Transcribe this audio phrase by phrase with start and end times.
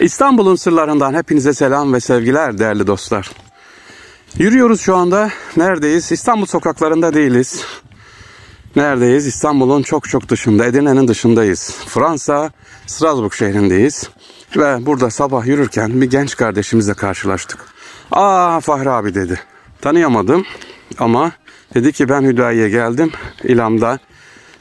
[0.00, 3.30] İstanbul'un sırlarından hepinize selam ve sevgiler değerli dostlar.
[4.38, 5.30] Yürüyoruz şu anda.
[5.56, 6.12] Neredeyiz?
[6.12, 7.64] İstanbul sokaklarında değiliz.
[8.76, 9.26] Neredeyiz?
[9.26, 11.74] İstanbul'un çok çok dışında, Edirne'nin dışındayız.
[11.86, 12.50] Fransa,
[12.86, 14.10] Strasbourg şehrindeyiz.
[14.56, 17.58] Ve burada sabah yürürken bir genç kardeşimizle karşılaştık.
[18.12, 19.40] Aa Fahri abi dedi.
[19.80, 20.44] Tanıyamadım
[20.98, 21.32] ama
[21.74, 23.12] dedi ki ben Hüdayi'ye geldim.
[23.44, 23.98] İlam'da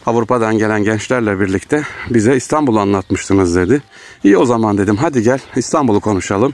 [0.07, 3.81] Avrupa'dan gelen gençlerle birlikte bize İstanbul'u anlatmıştınız dedi.
[4.23, 6.54] İyi o zaman dedim hadi gel İstanbul'u konuşalım.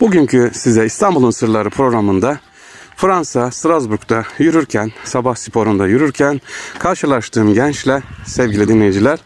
[0.00, 2.38] Bugünkü size İstanbul'un Sırları programında
[2.96, 6.40] Fransa, Strasbourg'da yürürken, sabah sporunda yürürken
[6.78, 9.18] karşılaştığım gençle sevgili dinleyiciler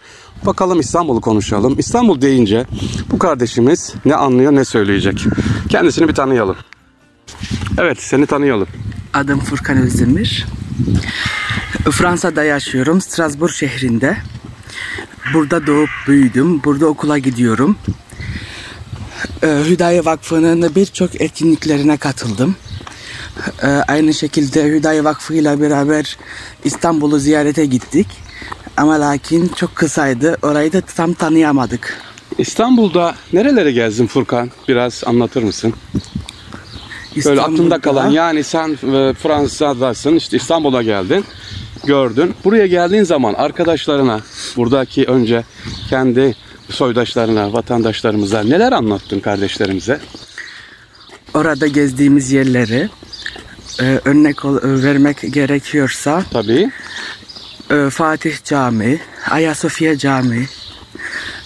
[0.46, 1.78] bakalım İstanbul'u konuşalım.
[1.78, 2.66] İstanbul deyince
[3.10, 5.24] bu kardeşimiz ne anlıyor ne söyleyecek.
[5.68, 6.56] Kendisini bir tanıyalım.
[7.78, 8.68] Evet seni tanıyalım.
[9.14, 10.46] Adım Furkan Özdemir.
[11.90, 14.16] Fransa'da yaşıyorum, Strasbourg şehrinde.
[15.34, 17.76] Burada doğup büyüdüm, burada okula gidiyorum.
[19.42, 22.56] Ee, Hüdayi Vakfı'nın birçok etkinliklerine katıldım.
[23.62, 26.18] Ee, Aynı şekilde Hüdayi Vakfı ile beraber
[26.64, 28.06] İstanbul'u ziyarete gittik.
[28.76, 31.98] Ama lakin çok kısaydı, orayı da tam tanıyamadık.
[32.38, 34.50] İstanbul'da nerelere gezdin Furkan?
[34.68, 35.74] Biraz anlatır mısın?
[37.24, 41.24] Böyle aklında kalan yani sen e, Fransa'dasın işte İstanbul'a geldin
[41.84, 42.34] gördün.
[42.44, 44.20] Buraya geldiğin zaman arkadaşlarına
[44.56, 45.44] buradaki önce
[45.90, 46.34] kendi
[46.70, 50.00] soydaşlarına vatandaşlarımıza neler anlattın kardeşlerimize?
[51.34, 52.88] Orada gezdiğimiz yerleri
[53.80, 56.70] e, örnek ol- vermek gerekiyorsa Tabii.
[57.70, 60.46] e, Fatih Camii, Ayasofya Camii,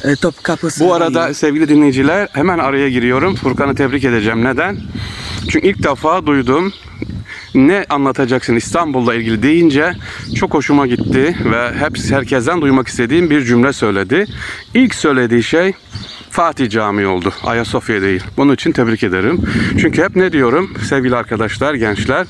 [0.05, 0.93] e, Topkapı Bu Sarayı.
[0.95, 3.35] arada sevgili dinleyiciler hemen araya giriyorum.
[3.37, 4.45] Furkan'ı tebrik edeceğim.
[4.45, 4.79] Neden?
[5.49, 6.73] Çünkü ilk defa duydum.
[7.55, 9.95] Ne anlatacaksın İstanbul'la ilgili deyince
[10.37, 14.27] çok hoşuma gitti ve hep herkesten duymak istediğim bir cümle söyledi.
[14.75, 15.73] İlk söylediği şey
[16.31, 17.33] Fatih Camii oldu.
[17.45, 18.25] Ayasofya değil.
[18.37, 19.41] Bunun için tebrik ederim.
[19.81, 22.27] Çünkü hep ne diyorum sevgili arkadaşlar, gençler?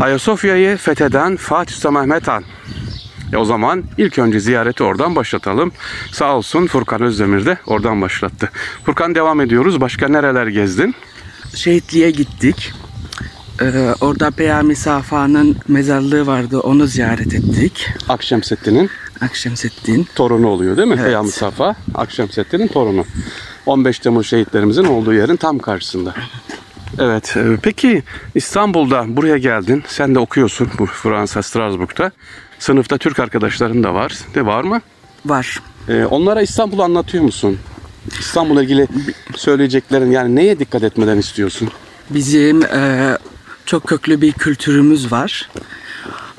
[0.00, 2.44] Ayasofya'yı fetheden Fatih Sultan Mehmet Han.
[3.32, 5.72] E o zaman ilk önce ziyareti oradan başlatalım.
[6.12, 8.50] Sağ olsun Furkan Özdemir de oradan başlattı.
[8.86, 9.80] Furkan devam ediyoruz.
[9.80, 10.94] Başka nereler gezdin?
[11.54, 12.72] Şehitliğe gittik.
[13.62, 16.60] E, orada Peyami Safa'nın mezarlığı vardı.
[16.60, 17.88] Onu ziyaret ettik.
[18.08, 18.90] Akşemseddin'in
[19.20, 20.06] Akşemseddin.
[20.14, 20.94] torunu oluyor değil mi?
[20.94, 21.04] Evet.
[21.06, 23.04] Peyami Safa, Akşemseddin'in torunu.
[23.66, 26.14] 15 Temmuz şehitlerimizin olduğu yerin tam karşısında.
[26.98, 27.36] Evet.
[27.36, 28.02] e, Peki
[28.34, 29.84] İstanbul'da buraya geldin.
[29.88, 32.10] Sen de okuyorsun bu Fransa Strasbourg'da.
[32.58, 34.12] Sınıfta Türk arkadaşların da var.
[34.34, 34.80] De var mı?
[35.26, 35.62] Var.
[35.88, 37.58] Ee, onlara İstanbul'u anlatıyor musun?
[38.20, 38.86] İstanbul'la ilgili
[39.36, 41.68] söyleyeceklerin yani neye dikkat etmeden istiyorsun?
[42.10, 43.18] Bizim e,
[43.66, 45.50] çok köklü bir kültürümüz var.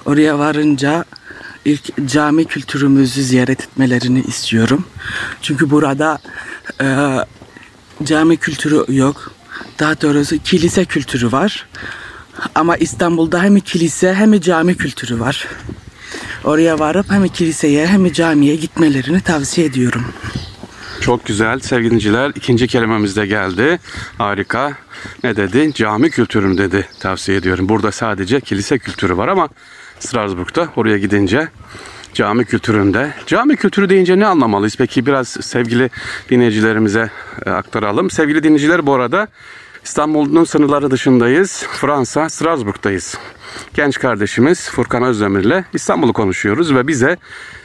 [0.06, 1.06] Oraya varınca
[1.66, 4.86] ilk cami kültürümüzü ziyaret etmelerini istiyorum.
[5.42, 6.20] Çünkü burada
[6.82, 7.18] e,
[8.04, 9.32] cami kültürü yok.
[9.80, 11.68] Daha doğrusu kilise kültürü var.
[12.56, 15.48] Ama İstanbul'da hem kilise hem cami kültürü var.
[16.44, 20.06] Oraya varıp hem kiliseye hem camiye gitmelerini tavsiye ediyorum.
[21.08, 22.32] Çok güzel sevgili dinleyiciler.
[22.36, 23.80] İkinci kelimemiz de geldi.
[24.18, 24.74] Harika.
[25.24, 25.74] Ne dedi?
[25.74, 26.88] Cami kültürünü dedi.
[27.00, 27.70] Tavsiye ediyorum.
[27.70, 29.50] Burada sadece kilise kültürü var ama
[30.00, 31.50] Strasbourg'da oraya gidince
[32.14, 33.14] cami kültüründe.
[33.26, 34.76] Cami kültürü deyince ne anlamalıyız?
[34.78, 35.90] Peki biraz sevgili
[36.30, 37.10] dinleyicilerimize
[37.46, 38.10] e, aktaralım.
[38.10, 39.28] Sevgili dinleyiciler bu arada
[39.84, 41.66] İstanbul'un sınırları dışındayız.
[41.72, 43.18] Fransa, Strasbourg'dayız.
[43.74, 47.18] Genç kardeşimiz Furkan Özdemir'le İstanbul'u konuşuyoruz ve bize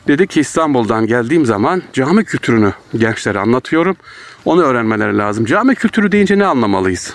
[0.09, 3.97] dedi ki İstanbul'dan geldiğim zaman cami kültürünü gençlere anlatıyorum.
[4.45, 5.45] Onu öğrenmeleri lazım.
[5.45, 7.15] Cami kültürü deyince ne anlamalıyız?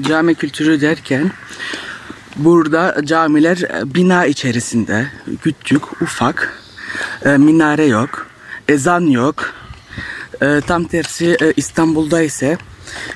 [0.00, 1.30] Cami kültürü derken
[2.36, 5.06] burada camiler e, bina içerisinde
[5.42, 6.62] küçük, ufak,
[7.24, 8.26] e, minare yok,
[8.68, 9.54] ezan yok.
[10.42, 12.58] E, tam tersi İstanbul'da ise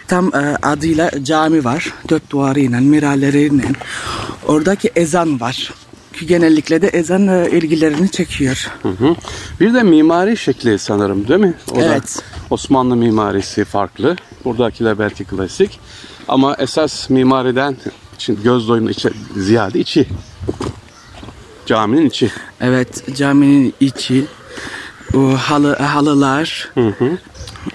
[0.09, 0.33] tam
[0.63, 1.93] adıyla cami var.
[2.09, 3.63] Dört duvarıyla, minareleriyle.
[4.47, 5.73] Oradaki ezan var.
[6.13, 8.71] Ki genellikle de ezan e, ilgilerini çekiyor.
[8.83, 9.17] Hı hı.
[9.61, 11.55] Bir de mimari şekli sanırım değil mi?
[11.73, 12.23] O da Evet.
[12.51, 14.17] Osmanlı mimarisi farklı.
[14.45, 15.81] Buradakiler belki klasik.
[16.29, 17.77] Ama esas mimariden
[18.17, 20.09] için göz doyumlu içi, ziyade içi.
[21.67, 22.31] Caminin içi.
[22.61, 24.25] Evet, caminin içi,
[25.15, 27.19] o halı, halılar, Hı hı.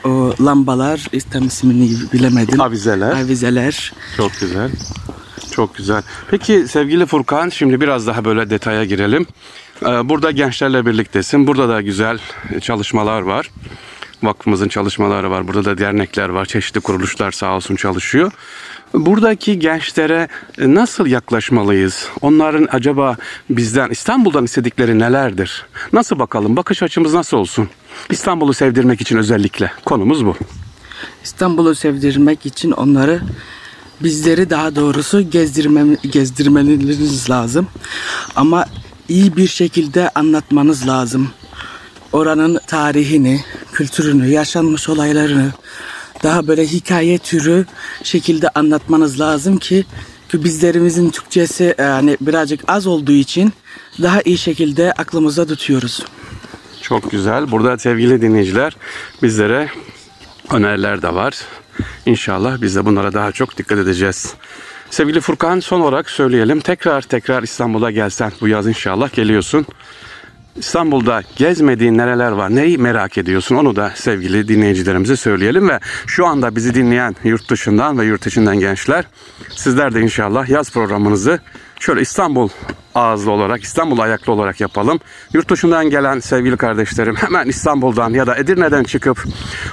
[0.10, 2.62] o lambalar, İslam ismini bilemedim.
[2.62, 3.12] Avizeler.
[3.12, 3.94] Avizeler.
[4.18, 4.72] Çok güzel.
[5.52, 6.04] Çok güzel.
[6.32, 9.26] Peki sevgili Furkan şimdi biraz daha böyle detaya girelim.
[9.82, 11.48] Ee, Burada gençlerle birliktesin.
[11.48, 12.20] Burada da güzel
[12.62, 13.52] çalışmalar var.
[14.24, 15.48] Vakfımızın çalışmaları var.
[15.48, 16.46] Burada da dernekler var.
[16.46, 18.32] Çeşitli kuruluşlar sağ olsun çalışıyor.
[18.94, 22.10] Buradaki gençlere nasıl yaklaşmalıyız?
[22.22, 23.18] Onların acaba
[23.50, 25.66] bizden İstanbul'dan istedikleri nelerdir?
[25.94, 26.56] Nasıl bakalım?
[26.56, 27.70] Bakış açımız nasıl olsun?
[28.10, 29.72] İstanbul'u sevdirmek için özellikle.
[29.86, 30.36] Konumuz bu.
[31.24, 33.22] İstanbul'u sevdirmek için onları
[34.04, 37.68] bizleri daha doğrusu gezdirmem, gezdirmeniz lazım.
[38.36, 38.66] Ama
[39.10, 41.30] iyi bir şekilde anlatmanız lazım.
[42.14, 43.42] Oranın tarihini,
[43.74, 45.52] kültürünü, yaşanmış olaylarını
[46.24, 47.66] daha böyle hikaye türü
[48.04, 49.86] şekilde anlatmanız lazım ki
[50.30, 53.54] ki bizlerimizin Türkçesi yani birazcık az olduğu için
[54.02, 56.06] daha iyi şekilde aklımızda tutuyoruz.
[56.82, 57.52] Çok güzel.
[57.52, 58.78] Burada sevgili dinleyiciler
[59.24, 59.70] bizlere
[60.52, 61.36] öneriler de var.
[62.06, 64.34] İnşallah biz de bunlara daha çok dikkat edeceğiz.
[64.90, 66.60] Sevgili Furkan son olarak söyleyelim.
[66.60, 69.66] Tekrar tekrar İstanbul'a gelsen bu yaz inşallah geliyorsun.
[70.58, 72.56] İstanbul'da gezmediğin nereler var?
[72.56, 73.56] Neyi merak ediyorsun?
[73.56, 78.60] Onu da sevgili dinleyicilerimize söyleyelim ve şu anda bizi dinleyen yurt dışından ve yurt içinden
[78.60, 79.06] gençler
[79.56, 81.40] sizler de inşallah yaz programınızı
[81.80, 82.50] şöyle İstanbul
[82.98, 85.00] ağızlı olarak, İstanbul ayaklı olarak yapalım.
[85.34, 89.24] Yurt dışından gelen sevgili kardeşlerim hemen İstanbul'dan ya da Edirne'den çıkıp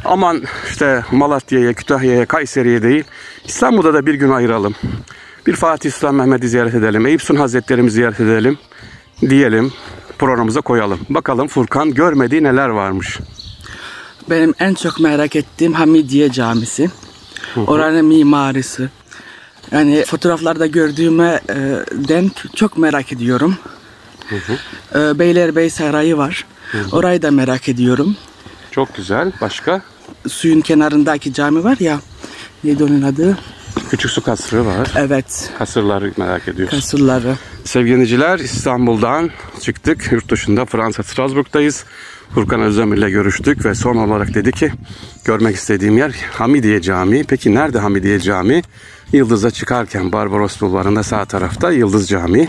[0.04, 3.04] aman işte Malatya'ya, Kütahya'ya, Kayseri'ye değil
[3.44, 4.74] İstanbul'da da bir gün ayıralım.
[5.46, 7.06] Bir Fatih Sultan Mehmet'i ziyaret edelim.
[7.06, 8.58] Eyüp Sultan Hazretlerimizi ziyaret edelim
[9.20, 9.72] diyelim
[10.18, 11.00] programımıza koyalım.
[11.10, 13.18] Bakalım Furkan görmediği neler varmış.
[14.30, 16.90] Benim en çok merak ettiğim Hamidiye Camisi.
[17.66, 18.88] Oranın mimarisi.
[19.74, 21.54] Yani fotoğraflarda gördüğüme e,
[22.08, 23.56] den çok merak ediyorum.
[24.94, 26.46] E, Beylerbeyi Sarayı var.
[26.92, 28.16] Orayı da merak ediyorum.
[28.70, 29.32] Çok güzel.
[29.40, 29.82] Başka?
[30.28, 32.00] Suyun kenarındaki cami var ya.
[32.64, 33.38] Neydi onun adı?
[33.90, 34.88] Küçük su kasrı var.
[34.96, 35.50] Evet.
[35.58, 36.74] Kasırları merak ediyoruz.
[36.74, 37.36] Kasırları.
[37.64, 39.30] Sevgili dinleyiciler İstanbul'dan
[39.60, 40.12] çıktık.
[40.12, 41.84] Yurt dışında Fransa Strasbourg'dayız.
[42.34, 44.72] Furkan Özdemir ile görüştük ve son olarak dedi ki
[45.24, 47.24] görmek istediğim yer Hamidiye Camii.
[47.24, 48.62] Peki nerede Hamidiye Camii?
[49.12, 52.48] Yıldız'a çıkarken Barbaros Bulvarı'nda sağ tarafta Yıldız Camii.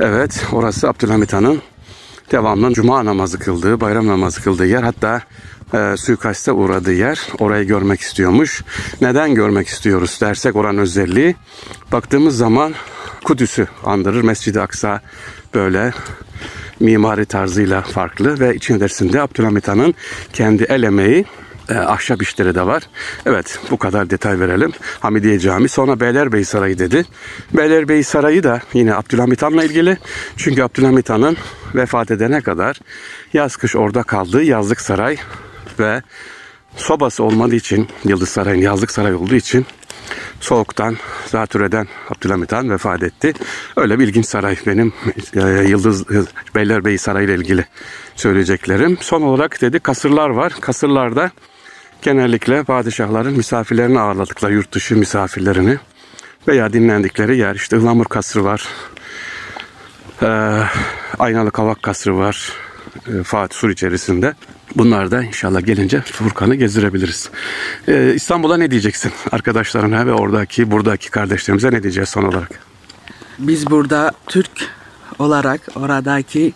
[0.00, 1.62] Evet orası Abdülhamit Han'ın
[2.32, 4.82] devamlı cuma namazı kıldığı, bayram namazı kıldığı yer.
[4.82, 5.22] Hatta
[5.74, 7.20] e, suikaste uğradığı yer.
[7.38, 8.62] Orayı görmek istiyormuş.
[9.00, 11.36] Neden görmek istiyoruz dersek oranın özelliği.
[11.92, 12.74] Baktığımız zaman
[13.24, 14.22] Kudüs'ü andırır.
[14.22, 15.00] Mescid-i Aksa
[15.54, 15.92] böyle
[16.80, 19.94] mimari tarzıyla farklı ve içerisinde Abdülhamit Han'ın
[20.32, 21.24] kendi el emeği
[21.68, 22.82] e, ahşap işleri de var.
[23.26, 24.72] Evet bu kadar detay verelim.
[25.00, 27.04] Hamidiye Camii sonra Beylerbeyi Sarayı dedi.
[27.52, 29.98] Beylerbeyi Sarayı da yine Abdülhamit Han'la ilgili.
[30.36, 31.36] Çünkü Abdülhamit Han'ın
[31.74, 32.80] vefat edene kadar
[33.32, 35.16] yaz kış orada kaldığı yazlık saray
[35.78, 36.02] ve
[36.76, 39.66] sobası olmadığı için Yıldız Sarayı'nın yazlık saray olduğu için
[40.40, 43.32] soğuktan, zatürreden Abdülhamit Han vefat etti.
[43.76, 44.92] Öyle bir ilginç saray benim
[45.34, 46.04] e, Yıldız
[46.54, 47.64] Beylerbeyi Sarayı ile ilgili
[48.14, 48.98] söyleyeceklerim.
[49.00, 50.52] Son olarak dedi kasırlar var.
[50.60, 51.30] Kasırlarda
[52.02, 55.78] genellikle padişahların misafirlerini ağırladıkları yurt dışı misafirlerini
[56.48, 57.54] veya dinlendikleri yer.
[57.54, 58.68] İşte Ihlamur Kasrı var.
[60.22, 60.26] Ee,
[61.18, 62.52] Aynalı Kavak Kasrı var.
[63.08, 64.34] Ee, Fatih Sur içerisinde.
[64.76, 67.30] Bunlar da inşallah gelince Furkan'ı gezdirebiliriz.
[67.88, 72.60] Ee, İstanbul'a ne diyeceksin arkadaşlarına ve oradaki buradaki kardeşlerimize ne diyeceğiz son olarak?
[73.38, 74.50] Biz burada Türk
[75.18, 76.52] olarak oradaki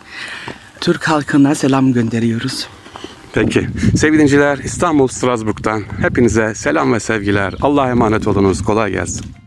[0.81, 2.69] Türk halkına selam gönderiyoruz.
[3.33, 3.69] Peki.
[3.97, 7.55] Sevgili İstanbul Strasbourg'dan hepinize selam ve sevgiler.
[7.61, 8.63] Allah'a emanet olunuz.
[8.63, 9.40] Kolay gelsin.